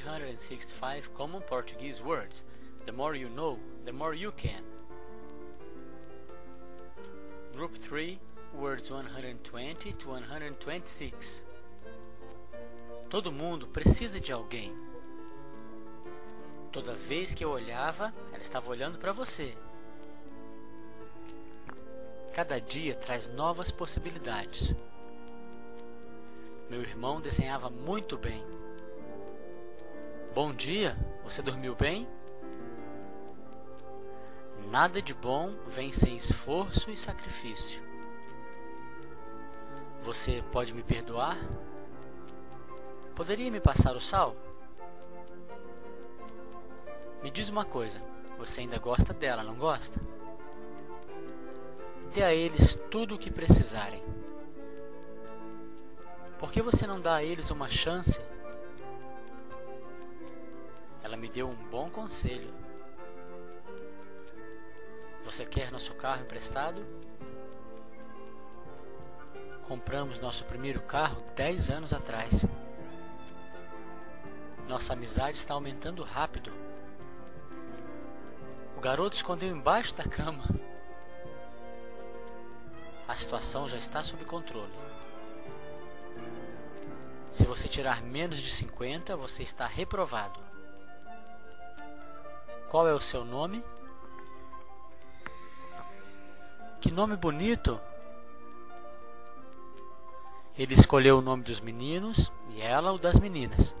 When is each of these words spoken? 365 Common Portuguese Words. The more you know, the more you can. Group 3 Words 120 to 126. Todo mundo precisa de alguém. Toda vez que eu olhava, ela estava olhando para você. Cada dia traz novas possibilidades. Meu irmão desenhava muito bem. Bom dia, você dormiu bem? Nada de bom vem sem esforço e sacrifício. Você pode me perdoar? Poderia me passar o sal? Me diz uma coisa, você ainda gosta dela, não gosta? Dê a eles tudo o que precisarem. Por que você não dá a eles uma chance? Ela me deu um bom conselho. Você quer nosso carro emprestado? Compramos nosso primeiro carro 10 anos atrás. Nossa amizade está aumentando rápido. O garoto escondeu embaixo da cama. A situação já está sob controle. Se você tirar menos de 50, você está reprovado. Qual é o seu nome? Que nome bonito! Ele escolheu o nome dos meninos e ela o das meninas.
365 0.00 1.12
Common 1.12 1.42
Portuguese 1.42 2.02
Words. 2.02 2.46
The 2.86 2.92
more 2.92 3.14
you 3.14 3.28
know, 3.28 3.58
the 3.84 3.92
more 3.92 4.14
you 4.14 4.32
can. 4.32 4.62
Group 7.54 7.76
3 7.76 8.18
Words 8.54 8.90
120 8.90 9.92
to 9.92 10.08
126. 10.08 11.44
Todo 13.10 13.30
mundo 13.30 13.66
precisa 13.66 14.18
de 14.18 14.32
alguém. 14.32 14.72
Toda 16.72 16.94
vez 16.94 17.34
que 17.34 17.44
eu 17.44 17.50
olhava, 17.50 18.14
ela 18.32 18.42
estava 18.42 18.70
olhando 18.70 18.98
para 18.98 19.12
você. 19.12 19.54
Cada 22.32 22.58
dia 22.58 22.94
traz 22.94 23.28
novas 23.28 23.70
possibilidades. 23.70 24.74
Meu 26.70 26.80
irmão 26.80 27.20
desenhava 27.20 27.68
muito 27.68 28.16
bem. 28.16 28.42
Bom 30.34 30.54
dia, 30.54 30.96
você 31.22 31.42
dormiu 31.42 31.74
bem? 31.74 32.08
Nada 34.70 35.02
de 35.02 35.12
bom 35.12 35.52
vem 35.68 35.92
sem 35.92 36.16
esforço 36.16 36.90
e 36.90 36.96
sacrifício. 36.96 37.82
Você 40.02 40.42
pode 40.50 40.72
me 40.72 40.82
perdoar? 40.82 41.36
Poderia 43.14 43.50
me 43.50 43.60
passar 43.60 43.94
o 43.94 44.00
sal? 44.00 44.34
Me 47.22 47.30
diz 47.30 47.50
uma 47.50 47.66
coisa, 47.66 48.00
você 48.38 48.62
ainda 48.62 48.78
gosta 48.78 49.12
dela, 49.12 49.42
não 49.42 49.54
gosta? 49.54 50.00
Dê 52.14 52.22
a 52.22 52.32
eles 52.32 52.74
tudo 52.90 53.16
o 53.16 53.18
que 53.18 53.30
precisarem. 53.30 54.02
Por 56.38 56.50
que 56.50 56.62
você 56.62 56.86
não 56.86 56.98
dá 56.98 57.16
a 57.16 57.22
eles 57.22 57.50
uma 57.50 57.68
chance? 57.68 58.18
Ela 61.12 61.20
me 61.20 61.28
deu 61.28 61.46
um 61.46 61.54
bom 61.54 61.90
conselho. 61.90 62.50
Você 65.26 65.44
quer 65.44 65.70
nosso 65.70 65.92
carro 65.92 66.22
emprestado? 66.22 66.82
Compramos 69.68 70.18
nosso 70.20 70.42
primeiro 70.46 70.80
carro 70.80 71.22
10 71.36 71.68
anos 71.68 71.92
atrás. 71.92 72.46
Nossa 74.66 74.94
amizade 74.94 75.36
está 75.36 75.52
aumentando 75.52 76.02
rápido. 76.02 76.50
O 78.78 78.80
garoto 78.80 79.14
escondeu 79.14 79.54
embaixo 79.54 79.94
da 79.94 80.04
cama. 80.04 80.44
A 83.06 83.14
situação 83.14 83.68
já 83.68 83.76
está 83.76 84.02
sob 84.02 84.24
controle. 84.24 84.72
Se 87.30 87.44
você 87.44 87.68
tirar 87.68 88.00
menos 88.00 88.38
de 88.38 88.48
50, 88.50 89.14
você 89.14 89.42
está 89.42 89.66
reprovado. 89.66 90.51
Qual 92.72 92.88
é 92.88 92.94
o 92.94 92.98
seu 92.98 93.22
nome? 93.22 93.62
Que 96.80 96.90
nome 96.90 97.18
bonito! 97.18 97.78
Ele 100.56 100.72
escolheu 100.72 101.18
o 101.18 101.20
nome 101.20 101.42
dos 101.42 101.60
meninos 101.60 102.32
e 102.48 102.62
ela 102.62 102.90
o 102.90 102.96
das 102.96 103.18
meninas. 103.18 103.74